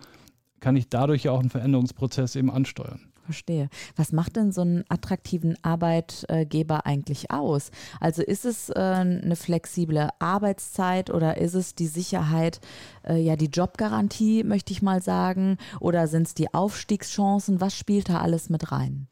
kann 0.59 0.75
ich 0.75 0.89
dadurch 0.89 1.23
ja 1.23 1.31
auch 1.31 1.39
einen 1.39 1.49
Veränderungsprozess 1.49 2.35
eben 2.35 2.51
ansteuern. 2.51 3.10
Verstehe. 3.31 3.69
Was 3.95 4.11
macht 4.11 4.35
denn 4.35 4.51
so 4.51 4.59
einen 4.59 4.83
attraktiven 4.89 5.55
Arbeitgeber 5.61 6.85
eigentlich 6.85 7.31
aus? 7.31 7.71
Also 8.01 8.21
ist 8.21 8.43
es 8.43 8.69
äh, 8.69 8.73
eine 8.73 9.37
flexible 9.37 10.09
Arbeitszeit 10.19 11.09
oder 11.09 11.37
ist 11.37 11.53
es 11.53 11.73
die 11.73 11.87
Sicherheit, 11.87 12.59
äh, 13.07 13.15
ja 13.15 13.37
die 13.37 13.45
Jobgarantie, 13.45 14.43
möchte 14.43 14.73
ich 14.73 14.81
mal 14.81 15.01
sagen, 15.01 15.57
oder 15.79 16.09
sind 16.09 16.27
es 16.27 16.33
die 16.33 16.53
Aufstiegschancen? 16.53 17.61
Was 17.61 17.73
spielt 17.73 18.09
da 18.09 18.19
alles 18.19 18.49
mit 18.49 18.73
rein? 18.73 19.07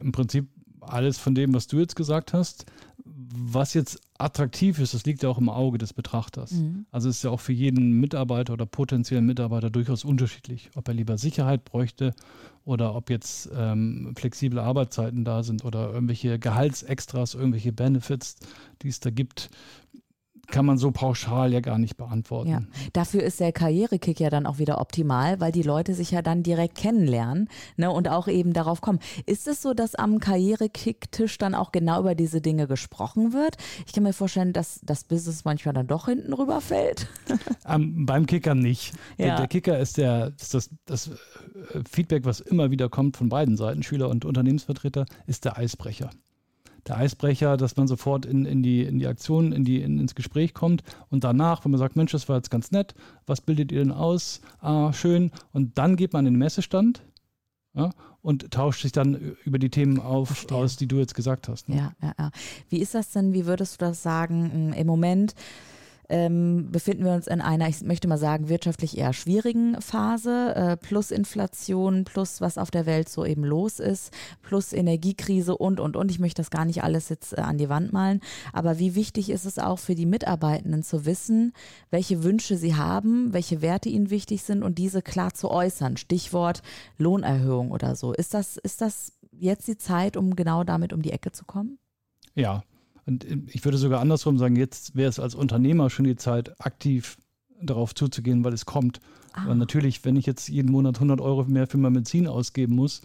Im 0.00 0.10
Prinzip 0.10 0.48
alles 0.80 1.18
von 1.18 1.34
dem, 1.34 1.52
was 1.52 1.66
du 1.66 1.78
jetzt 1.78 1.94
gesagt 1.94 2.32
hast. 2.32 2.64
Was 3.30 3.74
jetzt 3.74 4.00
attraktiv 4.18 4.78
ist, 4.78 4.94
das 4.94 5.04
liegt 5.04 5.22
ja 5.22 5.28
auch 5.28 5.38
im 5.38 5.48
Auge 5.48 5.78
des 5.78 5.92
Betrachters. 5.92 6.52
Mhm. 6.52 6.86
Also 6.90 7.08
ist 7.08 7.22
ja 7.24 7.30
auch 7.30 7.40
für 7.40 7.52
jeden 7.52 7.92
Mitarbeiter 8.00 8.52
oder 8.52 8.66
potenziellen 8.66 9.26
Mitarbeiter 9.26 9.70
durchaus 9.70 10.04
unterschiedlich, 10.04 10.70
ob 10.74 10.88
er 10.88 10.94
lieber 10.94 11.18
Sicherheit 11.18 11.64
bräuchte 11.64 12.14
oder 12.64 12.94
ob 12.94 13.10
jetzt 13.10 13.48
ähm, 13.54 14.12
flexible 14.16 14.58
Arbeitszeiten 14.58 15.24
da 15.24 15.42
sind 15.42 15.64
oder 15.64 15.92
irgendwelche 15.92 16.38
Gehaltsextras, 16.38 17.34
irgendwelche 17.34 17.72
Benefits, 17.72 18.36
die 18.82 18.88
es 18.88 19.00
da 19.00 19.10
gibt 19.10 19.50
kann 20.50 20.64
man 20.64 20.78
so 20.78 20.90
pauschal 20.90 21.52
ja 21.52 21.60
gar 21.60 21.78
nicht 21.78 21.96
beantworten. 21.96 22.50
Ja. 22.50 22.60
Dafür 22.92 23.22
ist 23.22 23.40
der 23.40 23.52
Karrierekick 23.52 24.18
ja 24.18 24.30
dann 24.30 24.46
auch 24.46 24.58
wieder 24.58 24.80
optimal, 24.80 25.40
weil 25.40 25.52
die 25.52 25.62
Leute 25.62 25.94
sich 25.94 26.10
ja 26.10 26.22
dann 26.22 26.42
direkt 26.42 26.76
kennenlernen 26.76 27.48
ne, 27.76 27.90
und 27.90 28.08
auch 28.08 28.28
eben 28.28 28.52
darauf 28.52 28.80
kommen. 28.80 28.98
Ist 29.26 29.46
es 29.46 29.60
so, 29.60 29.74
dass 29.74 29.94
am 29.94 30.20
Karrierekick-Tisch 30.20 31.38
dann 31.38 31.54
auch 31.54 31.70
genau 31.70 32.00
über 32.00 32.14
diese 32.14 32.40
Dinge 32.40 32.66
gesprochen 32.66 33.32
wird? 33.32 33.56
Ich 33.86 33.92
kann 33.92 34.02
mir 34.02 34.12
vorstellen, 34.12 34.52
dass 34.52 34.80
das 34.82 35.04
Business 35.04 35.44
manchmal 35.44 35.74
dann 35.74 35.86
doch 35.86 36.06
hinten 36.06 36.32
rüberfällt. 36.32 37.08
Um, 37.64 38.06
beim 38.06 38.26
Kicker 38.26 38.54
nicht. 38.54 38.94
Ja. 39.18 39.26
Der, 39.26 39.36
der, 39.36 39.48
Kicker 39.48 39.78
ist, 39.78 39.98
der, 39.98 40.32
ist 40.40 40.54
das, 40.54 40.70
das 40.86 41.08
äh, 41.08 41.12
Feedback, 41.90 42.24
was 42.24 42.40
immer 42.40 42.70
wieder 42.70 42.88
kommt 42.88 43.16
von 43.16 43.28
beiden 43.28 43.56
Seiten, 43.56 43.82
Schüler 43.82 44.08
und 44.08 44.24
Unternehmensvertreter, 44.24 45.04
ist 45.26 45.44
der 45.44 45.58
Eisbrecher 45.58 46.10
der 46.88 46.98
Eisbrecher, 46.98 47.56
dass 47.56 47.76
man 47.76 47.88
sofort 47.88 48.26
in, 48.26 48.44
in, 48.44 48.62
die, 48.62 48.82
in 48.82 48.98
die 48.98 49.06
Aktion, 49.06 49.52
in 49.52 49.64
die, 49.64 49.80
in, 49.80 49.98
ins 49.98 50.14
Gespräch 50.14 50.54
kommt 50.54 50.82
und 51.10 51.24
danach, 51.24 51.64
wenn 51.64 51.70
man 51.70 51.78
sagt, 51.78 51.96
Mensch, 51.96 52.12
das 52.12 52.28
war 52.28 52.36
jetzt 52.36 52.50
ganz 52.50 52.70
nett, 52.70 52.94
was 53.26 53.40
bildet 53.40 53.72
ihr 53.72 53.80
denn 53.80 53.92
aus? 53.92 54.40
Ah, 54.60 54.92
schön. 54.92 55.30
Und 55.52 55.78
dann 55.78 55.96
geht 55.96 56.12
man 56.12 56.26
in 56.26 56.34
den 56.34 56.38
Messestand 56.38 57.02
ja, 57.74 57.90
und 58.22 58.50
tauscht 58.50 58.82
sich 58.82 58.92
dann 58.92 59.36
über 59.44 59.58
die 59.58 59.70
Themen 59.70 60.00
auf, 60.00 60.50
aus, 60.50 60.76
die 60.76 60.88
du 60.88 60.96
jetzt 60.96 61.14
gesagt 61.14 61.48
hast. 61.48 61.68
Ne? 61.68 61.76
Ja, 61.76 61.92
ja, 62.02 62.14
ja. 62.18 62.30
Wie 62.68 62.78
ist 62.78 62.94
das 62.94 63.10
denn, 63.10 63.32
wie 63.32 63.46
würdest 63.46 63.80
du 63.80 63.86
das 63.86 64.02
sagen 64.02 64.72
im 64.72 64.86
Moment? 64.86 65.34
Ähm, 66.08 66.70
befinden 66.70 67.04
wir 67.04 67.12
uns 67.12 67.26
in 67.26 67.40
einer, 67.40 67.68
ich 67.68 67.82
möchte 67.82 68.08
mal 68.08 68.18
sagen, 68.18 68.48
wirtschaftlich 68.48 68.96
eher 68.96 69.12
schwierigen 69.12 69.80
Phase, 69.80 70.54
äh, 70.54 70.76
plus 70.76 71.10
Inflation, 71.10 72.04
plus 72.04 72.40
was 72.40 72.58
auf 72.58 72.70
der 72.70 72.86
Welt 72.86 73.08
so 73.08 73.24
eben 73.24 73.44
los 73.44 73.78
ist, 73.78 74.12
plus 74.42 74.72
Energiekrise 74.72 75.56
und, 75.56 75.80
und, 75.80 75.96
und. 75.96 76.10
Ich 76.10 76.18
möchte 76.18 76.40
das 76.40 76.50
gar 76.50 76.64
nicht 76.64 76.82
alles 76.82 77.08
jetzt 77.08 77.36
äh, 77.36 77.42
an 77.42 77.58
die 77.58 77.68
Wand 77.68 77.92
malen, 77.92 78.20
aber 78.52 78.78
wie 78.78 78.94
wichtig 78.94 79.30
ist 79.30 79.44
es 79.44 79.58
auch 79.58 79.78
für 79.78 79.94
die 79.94 80.06
Mitarbeitenden 80.06 80.82
zu 80.82 81.04
wissen, 81.04 81.52
welche 81.90 82.22
Wünsche 82.22 82.56
sie 82.56 82.74
haben, 82.74 83.32
welche 83.32 83.60
Werte 83.60 83.88
ihnen 83.88 84.10
wichtig 84.10 84.42
sind 84.42 84.62
und 84.62 84.78
diese 84.78 85.02
klar 85.02 85.34
zu 85.34 85.50
äußern. 85.50 85.96
Stichwort 85.96 86.62
Lohnerhöhung 86.96 87.70
oder 87.70 87.96
so. 87.96 88.12
Ist 88.12 88.34
das, 88.34 88.56
ist 88.56 88.80
das 88.80 89.12
jetzt 89.32 89.68
die 89.68 89.76
Zeit, 89.76 90.16
um 90.16 90.36
genau 90.36 90.64
damit 90.64 90.92
um 90.92 91.02
die 91.02 91.12
Ecke 91.12 91.32
zu 91.32 91.44
kommen? 91.44 91.78
Ja, 92.34 92.62
und 93.08 93.26
ich 93.48 93.64
würde 93.64 93.78
sogar 93.78 94.00
andersrum 94.00 94.36
sagen, 94.36 94.54
jetzt 94.54 94.94
wäre 94.94 95.08
es 95.08 95.18
als 95.18 95.34
Unternehmer 95.34 95.88
schon 95.88 96.04
die 96.04 96.16
Zeit, 96.16 96.60
aktiv 96.60 97.16
darauf 97.60 97.94
zuzugehen, 97.94 98.44
weil 98.44 98.52
es 98.52 98.66
kommt. 98.66 99.00
Ah. 99.32 99.46
Weil 99.46 99.56
natürlich, 99.56 100.04
wenn 100.04 100.16
ich 100.16 100.26
jetzt 100.26 100.48
jeden 100.48 100.70
Monat 100.70 100.96
100 100.96 101.20
Euro 101.20 101.44
mehr 101.44 101.66
für 101.66 101.78
mein 101.78 101.94
Benzin 101.94 102.26
ausgeben 102.26 102.76
muss, 102.76 103.00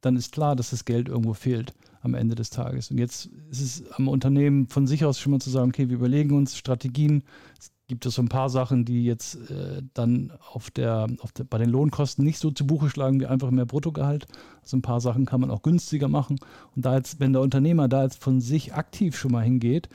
dann 0.00 0.16
ist 0.16 0.32
klar, 0.32 0.54
dass 0.54 0.70
das 0.70 0.84
Geld 0.84 1.08
irgendwo 1.08 1.34
fehlt 1.34 1.74
am 2.02 2.14
Ende 2.14 2.36
des 2.36 2.50
Tages. 2.50 2.92
Und 2.92 2.98
jetzt 2.98 3.26
ist 3.50 3.60
es 3.60 3.92
am 3.92 4.06
Unternehmen 4.06 4.68
von 4.68 4.86
sich 4.86 5.04
aus 5.04 5.18
schon 5.18 5.32
mal 5.32 5.40
zu 5.40 5.50
sagen, 5.50 5.70
okay, 5.70 5.88
wir 5.88 5.96
überlegen 5.96 6.36
uns 6.36 6.56
Strategien, 6.56 7.24
gibt 7.88 8.04
es 8.04 8.14
so 8.14 8.22
ein 8.22 8.28
paar 8.28 8.50
Sachen, 8.50 8.84
die 8.84 9.04
jetzt 9.04 9.50
äh, 9.50 9.82
dann 9.94 10.32
auf 10.52 10.70
der, 10.70 11.06
auf 11.20 11.32
der, 11.32 11.44
bei 11.44 11.58
den 11.58 11.70
Lohnkosten 11.70 12.24
nicht 12.24 12.38
so 12.38 12.50
zu 12.50 12.66
Buche 12.66 12.90
schlagen 12.90 13.18
wie 13.18 13.26
einfach 13.26 13.50
mehr 13.50 13.64
Bruttogehalt. 13.64 14.26
Also 14.62 14.76
ein 14.76 14.82
paar 14.82 15.00
Sachen 15.00 15.24
kann 15.24 15.40
man 15.40 15.50
auch 15.50 15.62
günstiger 15.62 16.08
machen. 16.08 16.38
Und 16.76 16.84
da 16.84 16.96
jetzt, 16.96 17.18
wenn 17.18 17.32
der 17.32 17.42
Unternehmer 17.42 17.88
da 17.88 18.04
jetzt 18.04 18.22
von 18.22 18.40
sich 18.40 18.74
aktiv 18.74 19.16
schon 19.16 19.32
mal 19.32 19.42
hingeht, 19.42 19.88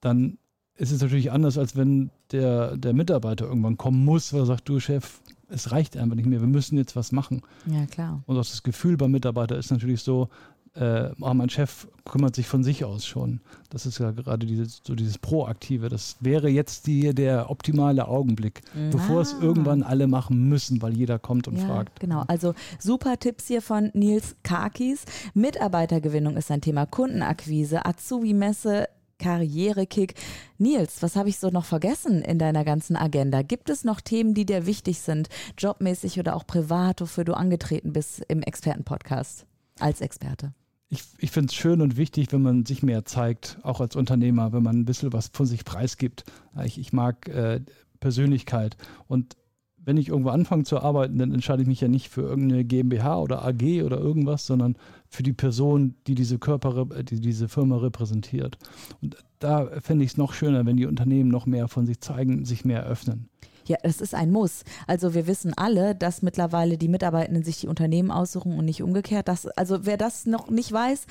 dann 0.00 0.38
ist 0.76 0.92
es 0.92 1.00
natürlich 1.00 1.32
anders, 1.32 1.58
als 1.58 1.74
wenn 1.74 2.10
der, 2.32 2.76
der 2.76 2.92
Mitarbeiter 2.92 3.46
irgendwann 3.46 3.78
kommen 3.78 4.04
muss, 4.04 4.32
weil 4.32 4.40
er 4.40 4.46
sagt, 4.46 4.68
du 4.68 4.78
Chef, 4.78 5.20
es 5.48 5.72
reicht 5.72 5.96
einfach 5.96 6.16
nicht 6.16 6.26
mehr, 6.26 6.40
wir 6.40 6.48
müssen 6.48 6.76
jetzt 6.76 6.96
was 6.96 7.12
machen. 7.12 7.42
Ja, 7.66 7.86
klar. 7.86 8.22
Und 8.26 8.36
auch 8.36 8.40
das 8.40 8.62
Gefühl 8.62 8.96
beim 8.96 9.10
Mitarbeiter 9.10 9.56
ist 9.56 9.70
natürlich 9.70 10.02
so, 10.02 10.28
äh, 10.74 11.10
oh, 11.20 11.34
mein 11.34 11.50
Chef 11.50 11.86
kümmert 12.04 12.34
sich 12.34 12.46
von 12.46 12.64
sich 12.64 12.84
aus 12.84 13.06
schon. 13.06 13.40
Das 13.70 13.84
ist 13.84 13.98
ja 13.98 14.10
gerade 14.10 14.46
dieses, 14.46 14.80
so 14.82 14.94
dieses 14.94 15.18
Proaktive. 15.18 15.88
Das 15.88 16.16
wäre 16.20 16.48
jetzt 16.48 16.86
die, 16.86 17.14
der 17.14 17.50
optimale 17.50 18.08
Augenblick, 18.08 18.62
mhm. 18.74 18.90
bevor 18.90 19.20
es 19.20 19.34
ah. 19.34 19.42
irgendwann 19.42 19.82
alle 19.82 20.06
machen 20.06 20.48
müssen, 20.48 20.80
weil 20.80 20.96
jeder 20.96 21.18
kommt 21.18 21.46
und 21.46 21.56
ja, 21.56 21.66
fragt. 21.66 22.00
Genau, 22.00 22.24
also 22.26 22.54
super 22.78 23.18
Tipps 23.18 23.48
hier 23.48 23.60
von 23.60 23.90
Nils 23.92 24.36
Karkis. 24.42 25.04
Mitarbeitergewinnung 25.34 26.36
ist 26.36 26.50
ein 26.50 26.62
Thema, 26.62 26.86
Kundenakquise, 26.86 27.84
Azubi-Messe, 27.84 28.88
Karrierekick. 29.18 30.14
Nils, 30.58 31.02
was 31.02 31.16
habe 31.16 31.28
ich 31.28 31.38
so 31.38 31.50
noch 31.50 31.66
vergessen 31.66 32.22
in 32.22 32.38
deiner 32.38 32.64
ganzen 32.64 32.96
Agenda? 32.96 33.42
Gibt 33.42 33.68
es 33.68 33.84
noch 33.84 34.00
Themen, 34.00 34.32
die 34.32 34.46
dir 34.46 34.66
wichtig 34.66 35.00
sind, 35.00 35.28
jobmäßig 35.58 36.18
oder 36.18 36.34
auch 36.34 36.46
privat, 36.46 37.00
wofür 37.02 37.24
du 37.24 37.34
angetreten 37.34 37.92
bist 37.92 38.22
im 38.28 38.42
Expertenpodcast 38.42 39.46
als 39.78 40.00
Experte? 40.00 40.54
Ich, 40.92 41.04
ich 41.18 41.30
finde 41.30 41.46
es 41.46 41.54
schön 41.54 41.80
und 41.80 41.96
wichtig, 41.96 42.32
wenn 42.32 42.42
man 42.42 42.66
sich 42.66 42.82
mehr 42.82 43.06
zeigt, 43.06 43.56
auch 43.62 43.80
als 43.80 43.96
Unternehmer, 43.96 44.52
wenn 44.52 44.62
man 44.62 44.80
ein 44.80 44.84
bisschen 44.84 45.10
was 45.14 45.30
von 45.32 45.46
sich 45.46 45.64
preisgibt. 45.64 46.24
Ich, 46.66 46.78
ich 46.78 46.92
mag 46.92 47.28
äh, 47.28 47.60
Persönlichkeit 47.98 48.76
und 49.08 49.36
wenn 49.84 49.96
ich 49.96 50.10
irgendwo 50.10 50.28
anfange 50.28 50.64
zu 50.64 50.80
arbeiten, 50.80 51.16
dann 51.16 51.32
entscheide 51.32 51.62
ich 51.62 51.68
mich 51.68 51.80
ja 51.80 51.88
nicht 51.88 52.10
für 52.10 52.20
irgendeine 52.20 52.64
GmbH 52.64 53.18
oder 53.18 53.42
AG 53.42 53.82
oder 53.82 53.98
irgendwas, 53.98 54.46
sondern 54.46 54.76
für 55.08 55.22
die 55.22 55.32
Person, 55.32 55.94
die 56.06 56.14
diese 56.14 56.38
Körper, 56.38 56.84
die 57.02 57.20
diese 57.20 57.48
Firma 57.48 57.78
repräsentiert. 57.78 58.58
Und 59.00 59.16
da 59.38 59.70
fände 59.80 60.04
ich 60.04 60.12
es 60.12 60.16
noch 60.18 60.34
schöner, 60.34 60.66
wenn 60.66 60.76
die 60.76 60.86
Unternehmen 60.86 61.30
noch 61.30 61.46
mehr 61.46 61.68
von 61.68 61.86
sich 61.86 62.00
zeigen, 62.00 62.44
sich 62.44 62.66
mehr 62.66 62.84
öffnen. 62.84 63.28
Ja, 63.66 63.78
es 63.82 64.00
ist 64.00 64.14
ein 64.14 64.30
Muss. 64.30 64.64
Also 64.86 65.14
wir 65.14 65.26
wissen 65.26 65.52
alle, 65.56 65.94
dass 65.94 66.22
mittlerweile 66.22 66.78
die 66.78 66.88
Mitarbeitenden 66.88 67.44
sich 67.44 67.60
die 67.60 67.68
Unternehmen 67.68 68.10
aussuchen 68.10 68.58
und 68.58 68.64
nicht 68.64 68.82
umgekehrt. 68.82 69.28
Das, 69.28 69.46
also 69.46 69.86
wer 69.86 69.96
das 69.96 70.26
noch 70.26 70.50
nicht 70.50 70.72
weiß, 70.72 71.06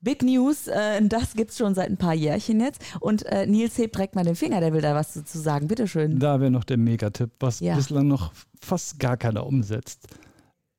Big 0.00 0.22
News, 0.22 0.68
äh, 0.68 1.02
das 1.08 1.34
gibt 1.34 1.50
es 1.50 1.58
schon 1.58 1.74
seit 1.74 1.90
ein 1.90 1.96
paar 1.96 2.14
Jährchen 2.14 2.60
jetzt. 2.60 2.80
Und 3.00 3.24
äh, 3.26 3.46
Nils 3.46 3.76
hebt 3.78 3.96
direkt 3.96 4.14
mal 4.14 4.24
den 4.24 4.36
Finger, 4.36 4.60
der 4.60 4.72
will 4.72 4.80
da 4.80 4.94
was 4.94 5.12
zu 5.12 5.38
sagen. 5.38 5.68
Bitteschön. 5.68 6.18
Da 6.18 6.40
wäre 6.40 6.50
noch 6.50 6.64
der 6.64 6.76
Megatipp, 6.76 7.30
was 7.40 7.60
ja. 7.60 7.74
bislang 7.74 8.06
noch 8.06 8.32
fast 8.60 9.00
gar 9.00 9.16
keiner 9.16 9.46
umsetzt. 9.46 10.06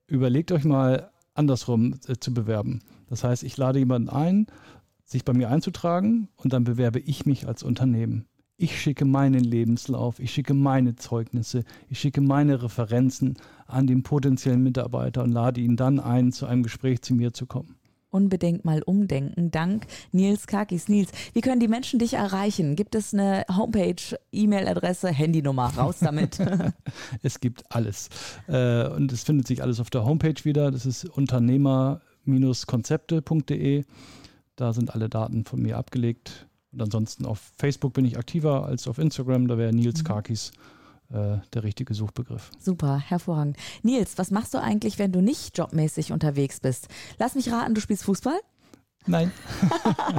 Überlegt 0.07 0.51
euch 0.51 0.63
mal 0.63 1.11
andersrum 1.33 1.95
äh, 2.07 2.15
zu 2.19 2.33
bewerben. 2.33 2.81
Das 3.09 3.23
heißt, 3.23 3.43
ich 3.43 3.57
lade 3.57 3.79
jemanden 3.79 4.09
ein, 4.09 4.47
sich 5.03 5.25
bei 5.25 5.33
mir 5.33 5.49
einzutragen 5.49 6.29
und 6.37 6.53
dann 6.53 6.63
bewerbe 6.63 6.99
ich 6.99 7.25
mich 7.25 7.47
als 7.47 7.63
Unternehmen. 7.63 8.27
Ich 8.59 8.81
schicke 8.81 9.05
meinen 9.05 9.43
Lebenslauf, 9.43 10.19
ich 10.19 10.31
schicke 10.31 10.55
meine 10.55 10.95
Zeugnisse, 10.95 11.63
ich 11.89 11.99
schicke 11.99 12.21
meine 12.21 12.63
Referenzen 12.63 13.37
an 13.67 13.85
den 13.85 14.01
potenziellen 14.01 14.63
Mitarbeiter 14.63 15.21
und 15.21 15.31
lade 15.31 15.61
ihn 15.61 15.75
dann 15.75 15.99
ein, 15.99 16.31
zu 16.31 16.47
einem 16.47 16.63
Gespräch 16.63 17.03
zu 17.03 17.13
mir 17.13 17.33
zu 17.33 17.45
kommen. 17.45 17.75
Unbedingt 18.09 18.65
mal 18.65 18.81
umdenken. 18.81 19.51
Dank 19.51 19.85
Nils 20.11 20.47
Kakis. 20.47 20.87
Nils, 20.87 21.11
wie 21.33 21.41
können 21.41 21.59
die 21.59 21.67
Menschen 21.67 21.99
dich 21.99 22.15
erreichen? 22.15 22.75
Gibt 22.75 22.95
es 22.95 23.13
eine 23.13 23.45
Homepage, 23.55 24.17
E-Mail-Adresse, 24.31 25.09
Handynummer? 25.09 25.71
Raus 25.77 25.99
damit. 25.99 26.39
es 27.21 27.39
gibt 27.39 27.63
alles. 27.69 28.09
Äh, 28.47 28.87
und 28.87 29.11
es 29.11 29.23
findet 29.23 29.45
sich 29.45 29.61
alles 29.61 29.79
auf 29.79 29.91
der 29.91 30.03
Homepage 30.03 30.43
wieder. 30.45 30.71
Das 30.71 30.87
ist 30.87 31.05
unternehmer-konzepte.de. 31.05 33.83
Da 34.55 34.73
sind 34.73 34.95
alle 34.95 35.09
Daten 35.09 35.45
von 35.45 35.61
mir 35.61 35.77
abgelegt. 35.77 36.46
Und 36.71 36.81
ansonsten 36.81 37.25
auf 37.25 37.39
Facebook 37.57 37.93
bin 37.93 38.05
ich 38.05 38.17
aktiver 38.17 38.65
als 38.65 38.87
auf 38.87 38.97
Instagram. 38.97 39.47
Da 39.47 39.57
wäre 39.57 39.73
Nils 39.73 39.99
mhm. 39.99 40.07
Kakis 40.07 40.51
äh, 41.09 41.37
der 41.53 41.63
richtige 41.63 41.93
Suchbegriff. 41.93 42.51
Super, 42.59 42.99
hervorragend. 42.99 43.57
Nils, 43.83 44.17
was 44.17 44.31
machst 44.31 44.53
du 44.53 44.61
eigentlich, 44.61 44.99
wenn 44.99 45.11
du 45.11 45.21
nicht 45.21 45.57
jobmäßig 45.57 46.11
unterwegs 46.11 46.59
bist? 46.59 46.87
Lass 47.17 47.35
mich 47.35 47.51
raten, 47.51 47.75
du 47.75 47.81
spielst 47.81 48.03
Fußball? 48.03 48.39
Nein. 49.05 49.31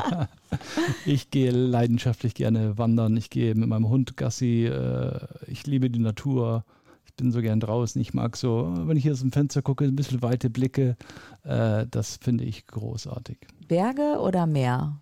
ich 1.04 1.30
gehe 1.30 1.50
leidenschaftlich 1.50 2.34
gerne 2.34 2.78
wandern. 2.78 3.16
Ich 3.18 3.28
gehe 3.28 3.54
mit 3.54 3.68
meinem 3.68 3.88
Hund 3.88 4.16
Gassi. 4.16 4.64
Äh, 4.64 5.26
ich 5.46 5.66
liebe 5.66 5.90
die 5.90 5.98
Natur. 5.98 6.64
Ich 7.04 7.14
bin 7.14 7.30
so 7.32 7.42
gern 7.42 7.60
draußen. 7.60 8.00
Ich 8.00 8.14
mag 8.14 8.36
so, 8.36 8.72
wenn 8.86 8.96
ich 8.96 9.02
hier 9.02 9.12
aus 9.12 9.20
dem 9.20 9.32
Fenster 9.32 9.60
gucke, 9.60 9.84
ein 9.84 9.96
bisschen 9.96 10.22
weite 10.22 10.48
Blicke. 10.48 10.96
Äh, 11.42 11.86
das 11.90 12.16
finde 12.16 12.44
ich 12.44 12.66
großartig. 12.66 13.38
Berge 13.66 14.18
oder 14.20 14.46
Meer? 14.46 14.98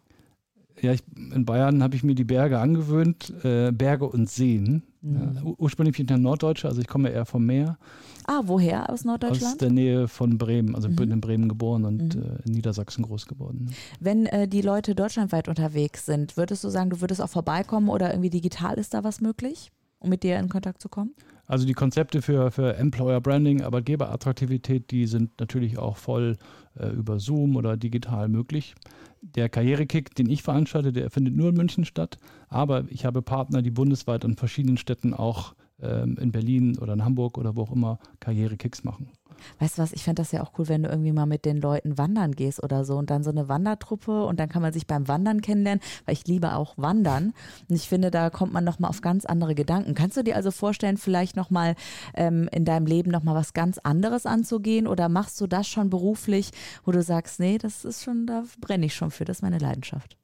Ja, 0.80 0.92
ich, 0.92 1.02
in 1.16 1.44
Bayern 1.44 1.82
habe 1.82 1.96
ich 1.96 2.04
mir 2.04 2.14
die 2.14 2.24
Berge 2.24 2.58
angewöhnt, 2.58 3.32
äh, 3.44 3.72
Berge 3.72 4.06
und 4.06 4.28
Seen. 4.28 4.82
Mhm. 5.00 5.16
Ja, 5.34 5.42
ursprünglich 5.58 5.96
bin 5.96 6.06
ich 6.06 6.12
ein 6.12 6.22
Norddeutscher, 6.22 6.68
also 6.68 6.80
ich 6.80 6.88
komme 6.88 7.10
eher 7.10 7.26
vom 7.26 7.46
Meer. 7.46 7.78
Ah, 8.26 8.42
woher 8.44 8.90
aus 8.90 9.04
Norddeutschland? 9.04 9.54
Aus 9.54 9.58
der 9.58 9.70
Nähe 9.70 10.08
von 10.08 10.36
Bremen, 10.36 10.74
also 10.74 10.88
mhm. 10.88 10.96
bin 10.96 11.10
in 11.12 11.20
Bremen 11.20 11.48
geboren 11.48 11.84
und 11.84 12.16
mhm. 12.16 12.22
äh, 12.22 12.46
in 12.46 12.52
Niedersachsen 12.52 13.04
groß 13.04 13.26
geworden. 13.26 13.70
Wenn 14.00 14.26
äh, 14.26 14.48
die 14.48 14.62
Leute 14.62 14.94
deutschlandweit 14.94 15.48
unterwegs 15.48 16.06
sind, 16.06 16.36
würdest 16.36 16.64
du 16.64 16.68
sagen, 16.68 16.90
du 16.90 17.00
würdest 17.00 17.22
auch 17.22 17.30
vorbeikommen 17.30 17.88
oder 17.88 18.10
irgendwie 18.10 18.30
digital 18.30 18.74
ist 18.74 18.94
da 18.94 19.04
was 19.04 19.20
möglich, 19.20 19.70
um 20.06 20.10
mit 20.10 20.22
dir 20.22 20.38
in 20.38 20.48
Kontakt 20.48 20.80
zu 20.80 20.88
kommen? 20.88 21.14
Also 21.46 21.66
die 21.66 21.74
Konzepte 21.74 22.22
für, 22.22 22.50
für 22.50 22.76
Employer 22.76 23.20
Branding, 23.20 23.62
Arbeitgeberattraktivität, 23.62 24.90
die 24.90 25.06
sind 25.06 25.38
natürlich 25.38 25.78
auch 25.78 25.96
voll 25.96 26.36
äh, 26.78 26.88
über 26.88 27.20
Zoom 27.20 27.54
oder 27.54 27.76
digital 27.76 28.28
möglich. 28.28 28.74
Der 29.20 29.48
Karrierekick, 29.48 30.14
den 30.14 30.28
ich 30.28 30.42
veranstalte, 30.42 30.92
der 30.92 31.10
findet 31.10 31.36
nur 31.36 31.50
in 31.50 31.56
München 31.56 31.84
statt. 31.84 32.18
Aber 32.48 32.84
ich 32.88 33.04
habe 33.04 33.22
Partner, 33.22 33.62
die 33.62 33.70
bundesweit 33.70 34.24
an 34.24 34.36
verschiedenen 34.36 34.76
Städten 34.76 35.14
auch 35.14 35.54
ähm, 35.80 36.16
in 36.18 36.32
Berlin 36.32 36.78
oder 36.78 36.94
in 36.94 37.04
Hamburg 37.04 37.38
oder 37.38 37.56
wo 37.56 37.62
auch 37.62 37.72
immer 37.72 37.98
Karrierekicks 38.20 38.84
machen. 38.84 39.10
Weißt 39.58 39.76
du 39.76 39.82
was, 39.82 39.92
ich 39.92 40.02
fände 40.02 40.22
das 40.22 40.32
ja 40.32 40.42
auch 40.42 40.52
cool, 40.58 40.68
wenn 40.68 40.82
du 40.82 40.88
irgendwie 40.88 41.12
mal 41.12 41.26
mit 41.26 41.44
den 41.44 41.60
Leuten 41.60 41.98
wandern 41.98 42.32
gehst 42.32 42.62
oder 42.62 42.84
so 42.84 42.96
und 42.96 43.10
dann 43.10 43.22
so 43.22 43.30
eine 43.30 43.48
Wandertruppe 43.48 44.24
und 44.24 44.40
dann 44.40 44.48
kann 44.48 44.62
man 44.62 44.72
sich 44.72 44.86
beim 44.86 45.08
Wandern 45.08 45.40
kennenlernen, 45.40 45.82
weil 46.04 46.14
ich 46.14 46.26
liebe 46.26 46.54
auch 46.54 46.74
Wandern 46.76 47.32
und 47.68 47.76
ich 47.76 47.88
finde, 47.88 48.10
da 48.10 48.30
kommt 48.30 48.52
man 48.52 48.64
nochmal 48.64 48.90
auf 48.90 49.00
ganz 49.00 49.24
andere 49.24 49.54
Gedanken. 49.54 49.94
Kannst 49.94 50.16
du 50.16 50.22
dir 50.22 50.36
also 50.36 50.50
vorstellen, 50.50 50.96
vielleicht 50.96 51.36
nochmal 51.36 51.74
ähm, 52.14 52.48
in 52.52 52.64
deinem 52.64 52.86
Leben 52.86 53.10
nochmal 53.10 53.34
was 53.34 53.52
ganz 53.52 53.78
anderes 53.78 54.26
anzugehen 54.26 54.86
oder 54.86 55.08
machst 55.08 55.40
du 55.40 55.46
das 55.46 55.68
schon 55.68 55.90
beruflich, 55.90 56.50
wo 56.84 56.92
du 56.92 57.02
sagst, 57.02 57.40
nee, 57.40 57.58
das 57.58 57.84
ist 57.84 58.02
schon, 58.02 58.26
da 58.26 58.44
brenne 58.60 58.86
ich 58.86 58.94
schon 58.94 59.10
für, 59.10 59.24
das 59.24 59.38
ist 59.38 59.42
meine 59.42 59.58
Leidenschaft 59.58 60.16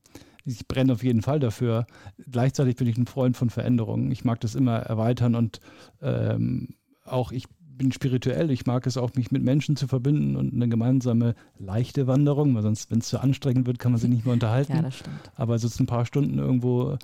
ich 0.44 0.66
brenne 0.66 0.92
auf 0.92 1.02
jeden 1.02 1.22
Fall 1.22 1.40
dafür. 1.40 1.86
Gleichzeitig 2.30 2.76
bin 2.76 2.88
ich 2.88 2.96
ein 2.98 3.06
Freund 3.06 3.36
von 3.36 3.50
Veränderungen. 3.50 4.10
Ich 4.10 4.24
mag 4.24 4.40
das 4.40 4.54
immer 4.54 4.78
erweitern 4.78 5.34
und 5.34 5.60
ähm, 6.00 6.70
auch 7.04 7.32
ich 7.32 7.46
bin 7.60 7.92
spirituell. 7.92 8.50
Ich 8.50 8.66
mag 8.66 8.86
es 8.86 8.96
auch, 8.96 9.14
mich 9.14 9.30
mit 9.30 9.42
Menschen 9.42 9.76
zu 9.76 9.88
verbinden 9.88 10.36
und 10.36 10.52
eine 10.54 10.68
gemeinsame 10.68 11.34
leichte 11.58 12.06
Wanderung, 12.06 12.54
weil 12.54 12.62
sonst, 12.62 12.90
wenn 12.90 12.98
es 12.98 13.08
zu 13.08 13.18
anstrengend 13.18 13.66
wird, 13.66 13.78
kann 13.78 13.92
man 13.92 14.00
sich 14.00 14.10
nicht 14.10 14.24
mehr 14.24 14.34
unterhalten. 14.34 14.74
Ja, 14.74 14.82
das 14.82 14.98
stimmt. 14.98 15.32
Aber 15.34 15.58
so 15.58 15.68
ein 15.82 15.86
paar 15.86 16.06
Stunden 16.06 16.38
irgendwo 16.38 16.96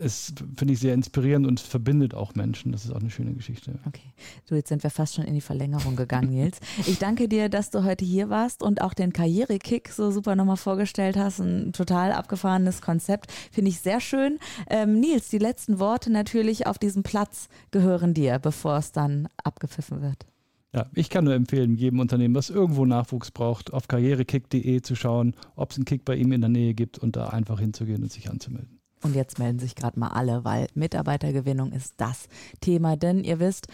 ist, 0.00 0.42
finde 0.56 0.74
ich, 0.74 0.80
sehr 0.80 0.94
inspirierend 0.94 1.46
und 1.46 1.60
verbindet 1.60 2.14
auch 2.14 2.34
Menschen. 2.34 2.72
Das 2.72 2.84
ist 2.84 2.90
auch 2.90 3.00
eine 3.00 3.10
schöne 3.10 3.34
Geschichte. 3.34 3.78
Okay. 3.86 4.12
Du, 4.48 4.54
jetzt 4.54 4.68
sind 4.68 4.82
wir 4.82 4.90
fast 4.90 5.14
schon 5.14 5.24
in 5.24 5.34
die 5.34 5.40
Verlängerung 5.40 5.96
gegangen, 5.96 6.30
Nils. 6.30 6.58
Ich 6.86 6.98
danke 6.98 7.28
dir, 7.28 7.48
dass 7.48 7.70
du 7.70 7.84
heute 7.84 8.04
hier 8.04 8.30
warst 8.30 8.62
und 8.62 8.80
auch 8.80 8.94
den 8.94 9.12
Karrierekick 9.12 9.90
so 9.90 10.10
super 10.10 10.34
nochmal 10.34 10.56
vorgestellt 10.56 11.16
hast. 11.16 11.40
Ein 11.40 11.72
total 11.72 12.12
abgefahrenes 12.12 12.80
Konzept. 12.80 13.30
Finde 13.52 13.70
ich 13.70 13.80
sehr 13.80 14.00
schön. 14.00 14.38
Ähm, 14.68 14.98
Nils, 14.98 15.28
die 15.28 15.38
letzten 15.38 15.78
Worte 15.78 16.10
natürlich 16.10 16.66
auf 16.66 16.78
diesem 16.78 17.02
Platz 17.02 17.48
gehören 17.70 18.14
dir, 18.14 18.38
bevor 18.38 18.78
es 18.78 18.92
dann 18.92 19.28
abgepfiffen 19.44 20.00
wird. 20.00 20.26
Ja, 20.72 20.86
ich 20.94 21.10
kann 21.10 21.24
nur 21.24 21.34
empfehlen, 21.34 21.74
jedem 21.76 21.98
Unternehmen, 21.98 22.34
was 22.34 22.48
irgendwo 22.48 22.86
Nachwuchs 22.86 23.30
braucht, 23.30 23.72
auf 23.72 23.88
karrierekick.de 23.88 24.82
zu 24.82 24.94
schauen, 24.94 25.34
ob 25.56 25.72
es 25.72 25.76
einen 25.76 25.84
Kick 25.84 26.04
bei 26.04 26.14
ihm 26.14 26.32
in 26.32 26.40
der 26.40 26.50
Nähe 26.50 26.74
gibt 26.74 26.98
und 26.98 27.16
da 27.16 27.28
einfach 27.28 27.58
hinzugehen 27.58 28.02
und 28.02 28.12
sich 28.12 28.30
anzumelden. 28.30 28.79
Und 29.02 29.14
jetzt 29.14 29.38
melden 29.38 29.58
sich 29.58 29.74
gerade 29.74 29.98
mal 29.98 30.08
alle, 30.08 30.44
weil 30.44 30.66
Mitarbeitergewinnung 30.74 31.72
ist 31.72 31.94
das 31.96 32.28
Thema, 32.60 32.96
denn 32.96 33.24
ihr 33.24 33.40
wisst, 33.40 33.66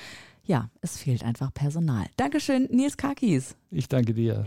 ja, 0.45 0.71
es 0.81 0.99
fehlt 0.99 1.25
einfach 1.25 1.53
Personal. 1.53 2.07
Dankeschön, 2.17 2.69
Nils 2.71 2.97
Kakis. 2.97 3.57
Ich 3.71 3.89
danke 3.89 4.15
dir. 4.15 4.47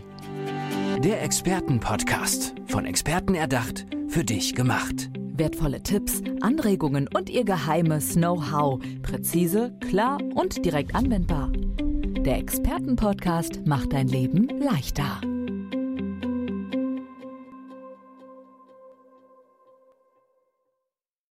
Der 1.04 1.22
Expertenpodcast, 1.22 2.54
von 2.66 2.86
Experten 2.86 3.34
erdacht, 3.34 3.86
für 4.08 4.24
dich 4.24 4.54
gemacht. 4.54 5.10
Wertvolle 5.34 5.82
Tipps, 5.82 6.22
Anregungen 6.40 7.08
und 7.14 7.30
ihr 7.30 7.44
geheimes 7.44 8.14
Know-how. 8.14 8.80
Präzise, 9.02 9.74
klar 9.88 10.18
und 10.34 10.64
direkt 10.64 10.94
anwendbar. 10.94 11.50
Der 11.52 12.38
Expertenpodcast 12.38 13.66
macht 13.66 13.92
dein 13.92 14.08
Leben 14.08 14.48
leichter. 14.60 15.20